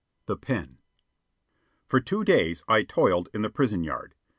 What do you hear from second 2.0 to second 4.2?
days I toiled in the prison yard.